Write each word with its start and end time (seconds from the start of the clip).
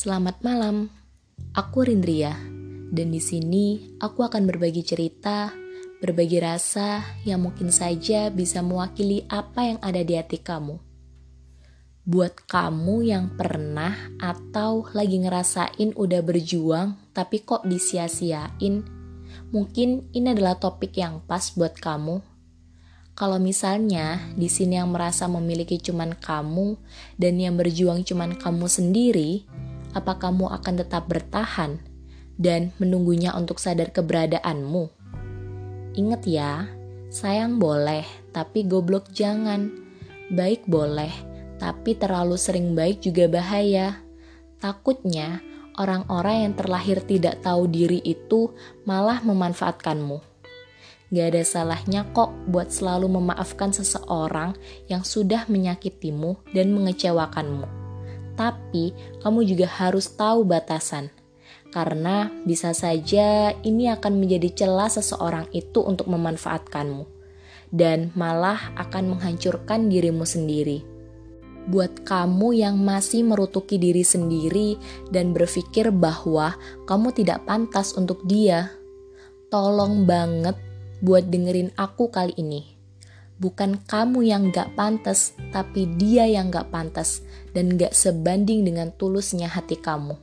Selamat 0.00 0.40
malam. 0.40 0.88
Aku 1.52 1.84
Rindria 1.84 2.32
dan 2.88 3.12
di 3.12 3.20
sini 3.20 3.92
aku 4.00 4.24
akan 4.24 4.48
berbagi 4.48 4.80
cerita, 4.80 5.52
berbagi 6.00 6.40
rasa 6.40 7.04
yang 7.28 7.44
mungkin 7.44 7.68
saja 7.68 8.32
bisa 8.32 8.64
mewakili 8.64 9.28
apa 9.28 9.60
yang 9.60 9.78
ada 9.84 10.00
di 10.00 10.16
hati 10.16 10.40
kamu. 10.40 10.80
Buat 12.08 12.48
kamu 12.48 13.12
yang 13.12 13.36
pernah 13.36 13.92
atau 14.16 14.88
lagi 14.96 15.20
ngerasain 15.20 15.92
udah 15.92 16.24
berjuang 16.24 16.96
tapi 17.12 17.44
kok 17.44 17.68
disia-siain, 17.68 18.80
mungkin 19.52 20.08
ini 20.16 20.32
adalah 20.32 20.56
topik 20.56 20.96
yang 20.96 21.20
pas 21.28 21.52
buat 21.52 21.76
kamu. 21.76 22.24
Kalau 23.12 23.36
misalnya 23.36 24.32
di 24.32 24.48
sini 24.48 24.80
yang 24.80 24.96
merasa 24.96 25.28
memiliki 25.28 25.76
cuman 25.76 26.16
kamu 26.16 26.80
dan 27.20 27.36
yang 27.36 27.52
berjuang 27.60 28.00
cuman 28.00 28.32
kamu 28.40 28.64
sendiri, 28.64 29.44
apa 29.90 30.18
kamu 30.18 30.46
akan 30.60 30.74
tetap 30.82 31.10
bertahan 31.10 31.82
dan 32.38 32.70
menunggunya 32.78 33.34
untuk 33.34 33.58
sadar 33.58 33.90
keberadaanmu? 33.90 34.90
Ingat 35.98 36.22
ya, 36.26 36.70
sayang 37.10 37.58
boleh, 37.58 38.06
tapi 38.30 38.62
goblok 38.64 39.10
jangan. 39.10 39.70
Baik 40.30 40.62
boleh, 40.70 41.10
tapi 41.58 41.98
terlalu 41.98 42.38
sering 42.38 42.78
baik 42.78 43.02
juga 43.02 43.26
bahaya. 43.26 43.98
Takutnya, 44.62 45.42
orang-orang 45.74 46.46
yang 46.46 46.54
terlahir 46.54 47.02
tidak 47.02 47.42
tahu 47.42 47.66
diri 47.66 47.98
itu 48.06 48.54
malah 48.86 49.18
memanfaatkanmu. 49.26 50.22
Gak 51.10 51.26
ada 51.34 51.42
salahnya 51.42 52.06
kok 52.14 52.30
buat 52.46 52.70
selalu 52.70 53.10
memaafkan 53.10 53.74
seseorang 53.74 54.54
yang 54.86 55.02
sudah 55.02 55.50
menyakitimu 55.50 56.38
dan 56.54 56.70
mengecewakanmu 56.70 57.79
tapi 58.40 58.96
kamu 59.20 59.44
juga 59.44 59.68
harus 59.68 60.08
tahu 60.16 60.48
batasan. 60.48 61.12
Karena 61.68 62.32
bisa 62.48 62.72
saja 62.72 63.52
ini 63.60 63.92
akan 63.92 64.16
menjadi 64.16 64.64
celah 64.64 64.88
seseorang 64.88 65.46
itu 65.52 65.84
untuk 65.84 66.08
memanfaatkanmu 66.08 67.04
dan 67.70 68.10
malah 68.18 68.72
akan 68.80 69.14
menghancurkan 69.14 69.92
dirimu 69.92 70.24
sendiri. 70.24 70.82
Buat 71.70 72.02
kamu 72.02 72.58
yang 72.58 72.80
masih 72.80 73.22
merutuki 73.22 73.78
diri 73.78 74.02
sendiri 74.02 74.80
dan 75.14 75.30
berpikir 75.30 75.94
bahwa 75.94 76.58
kamu 76.88 77.14
tidak 77.14 77.46
pantas 77.46 77.94
untuk 77.94 78.18
dia, 78.26 78.74
tolong 79.52 80.08
banget 80.08 80.58
buat 80.98 81.30
dengerin 81.30 81.70
aku 81.78 82.10
kali 82.10 82.34
ini 82.34 82.79
bukan 83.40 83.80
kamu 83.88 84.28
yang 84.28 84.52
gak 84.52 84.76
pantas, 84.76 85.32
tapi 85.50 85.88
dia 85.96 86.28
yang 86.28 86.52
gak 86.52 86.68
pantas 86.68 87.24
dan 87.56 87.74
gak 87.80 87.96
sebanding 87.96 88.62
dengan 88.62 88.92
tulusnya 88.94 89.48
hati 89.48 89.80
kamu. 89.80 90.14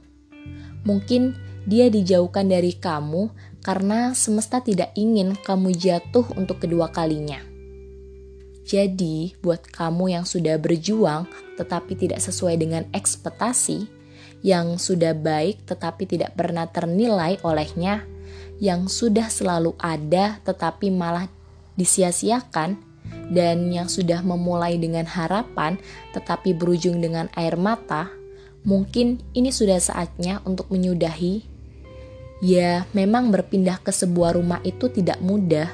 Mungkin 0.85 1.35
dia 1.67 1.91
dijauhkan 1.91 2.47
dari 2.47 2.77
kamu 2.77 3.27
karena 3.59 4.15
semesta 4.15 4.63
tidak 4.63 4.95
ingin 4.95 5.35
kamu 5.43 5.75
jatuh 5.75 6.23
untuk 6.39 6.63
kedua 6.63 6.87
kalinya. 6.93 7.43
Jadi, 8.67 9.35
buat 9.43 9.67
kamu 9.67 10.15
yang 10.15 10.23
sudah 10.23 10.55
berjuang 10.55 11.27
tetapi 11.59 11.97
tidak 11.99 12.23
sesuai 12.23 12.55
dengan 12.55 12.87
ekspektasi, 12.95 13.89
yang 14.45 14.79
sudah 14.79 15.11
baik 15.17 15.65
tetapi 15.67 16.07
tidak 16.07 16.37
pernah 16.37 16.69
ternilai 16.69 17.41
olehnya, 17.43 18.05
yang 18.63 18.87
sudah 18.87 19.27
selalu 19.27 19.75
ada 19.81 20.39
tetapi 20.43 20.91
malah 20.91 21.27
disia-siakan, 21.75 22.86
dan 23.31 23.67
yang 23.71 23.91
sudah 23.91 24.23
memulai 24.23 24.79
dengan 24.79 25.03
harapan 25.03 25.75
tetapi 26.15 26.55
berujung 26.55 27.03
dengan 27.03 27.27
air 27.35 27.59
mata, 27.59 28.11
mungkin 28.67 29.23
ini 29.31 29.51
sudah 29.51 29.79
saatnya 29.79 30.43
untuk 30.43 30.67
menyudahi. 30.71 31.43
Ya, 32.37 32.85
memang 32.93 33.33
berpindah 33.33 33.81
ke 33.81 33.89
sebuah 33.89 34.37
rumah 34.37 34.61
itu 34.61 34.93
tidak 34.93 35.17
mudah. 35.23 35.73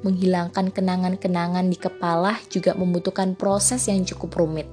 Menghilangkan 0.00 0.70
kenangan-kenangan 0.70 1.66
di 1.68 1.76
kepala 1.76 2.38
juga 2.48 2.72
membutuhkan 2.72 3.34
proses 3.34 3.90
yang 3.90 4.06
cukup 4.06 4.38
rumit. 4.40 4.70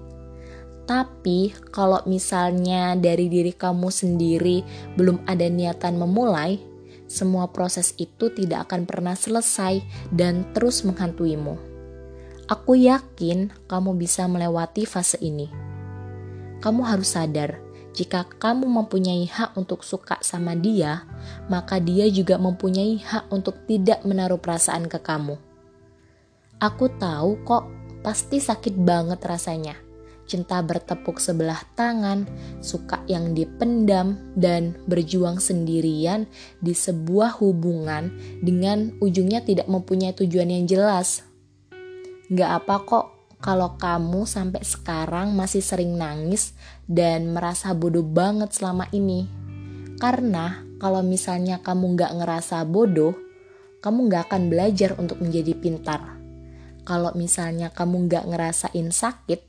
Tapi, 0.86 1.50
kalau 1.74 1.97
misalnya 2.06 2.94
dari 2.94 3.25
diri 3.25 3.52
kamu 3.52 3.90
sendiri 3.90 4.62
belum 4.94 5.25
ada 5.25 5.50
niatan 5.50 5.97
memulai, 5.97 6.62
semua 7.09 7.50
proses 7.50 7.97
itu 7.97 8.30
tidak 8.30 8.69
akan 8.69 8.86
pernah 8.86 9.18
selesai 9.18 9.81
dan 10.13 10.46
terus 10.53 10.86
menghantuimu. 10.86 11.75
Aku 12.45 12.78
yakin 12.78 13.50
kamu 13.66 13.97
bisa 13.97 14.29
melewati 14.29 14.85
fase 14.85 15.17
ini. 15.17 15.50
Kamu 16.61 16.85
harus 16.85 17.17
sadar, 17.17 17.57
jika 17.97 18.22
kamu 18.38 18.69
mempunyai 18.69 19.25
hak 19.25 19.57
untuk 19.57 19.81
suka 19.81 20.22
sama 20.22 20.53
dia, 20.53 21.09
maka 21.50 21.81
dia 21.81 22.06
juga 22.06 22.38
mempunyai 22.38 23.01
hak 23.01 23.33
untuk 23.33 23.66
tidak 23.66 24.06
menaruh 24.06 24.38
perasaan 24.38 24.85
ke 24.85 25.01
kamu. 25.01 25.41
Aku 26.61 26.85
tahu 27.01 27.41
kok, 27.41 27.66
pasti 28.06 28.38
sakit 28.38 28.77
banget 28.77 29.25
rasanya. 29.25 29.73
Cinta 30.29 30.62
bertepuk 30.62 31.17
sebelah 31.17 31.66
tangan, 31.73 32.29
suka 32.62 33.01
yang 33.09 33.33
dipendam, 33.33 34.22
dan 34.38 34.77
berjuang 34.85 35.41
sendirian 35.41 36.29
di 36.62 36.77
sebuah 36.77 37.41
hubungan 37.41 38.13
dengan 38.45 38.94
ujungnya 39.01 39.41
tidak 39.41 39.66
mempunyai 39.66 40.13
tujuan 40.13 40.53
yang 40.53 40.69
jelas 40.69 41.25
Gak 42.25 42.66
apa 42.66 42.75
kok 42.81 43.06
kalau 43.38 43.78
kamu 43.78 44.25
sampai 44.25 44.66
sekarang 44.66 45.38
masih 45.38 45.62
sering 45.62 45.94
nangis 45.94 46.58
dan 46.90 47.30
merasa 47.30 47.69
bodoh 47.78 48.02
banget 48.02 48.50
selama 48.50 48.90
ini. 48.90 49.30
Karena 50.02 50.66
kalau 50.81 51.06
misalnya 51.06 51.62
kamu 51.62 51.94
gak 51.94 52.18
ngerasa 52.18 52.66
bodoh, 52.66 53.13
kamu 53.86 54.09
gak 54.09 54.34
akan 54.34 54.50
belajar 54.50 54.97
untuk 54.97 55.22
menjadi 55.22 55.53
pintar. 55.53 56.18
Kalau 56.81 57.13
misalnya 57.13 57.69
kamu 57.69 58.09
gak 58.09 58.25
ngerasain 58.25 58.90
sakit, 58.90 59.46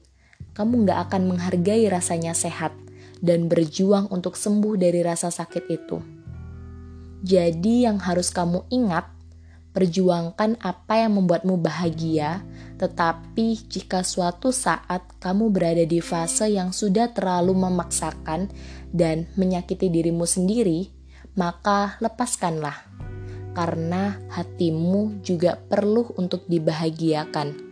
kamu 0.53 0.85
gak 0.85 1.09
akan 1.09 1.33
menghargai 1.33 1.89
rasanya 1.89 2.37
sehat 2.37 2.77
dan 3.25 3.49
berjuang 3.49 4.13
untuk 4.13 4.37
sembuh 4.37 4.77
dari 4.77 5.01
rasa 5.01 5.33
sakit 5.33 5.65
itu. 5.73 5.97
Jadi 7.25 7.89
yang 7.89 7.97
harus 8.05 8.29
kamu 8.29 8.69
ingat 8.69 9.16
Perjuangkan 9.77 10.57
apa 10.65 11.05
yang 11.05 11.21
membuatmu 11.21 11.61
bahagia, 11.61 12.41
tetapi 12.81 13.61
jika 13.69 14.01
suatu 14.01 14.49
saat 14.49 15.05
kamu 15.21 15.53
berada 15.53 15.85
di 15.85 16.01
fase 16.01 16.49
yang 16.49 16.73
sudah 16.73 17.13
terlalu 17.13 17.53
memaksakan 17.53 18.49
dan 18.89 19.29
menyakiti 19.37 19.93
dirimu 19.93 20.25
sendiri, 20.25 20.89
maka 21.37 22.01
lepaskanlah, 22.01 22.89
karena 23.53 24.17
hatimu 24.33 25.21
juga 25.21 25.61
perlu 25.61 26.09
untuk 26.17 26.49
dibahagiakan. 26.49 27.66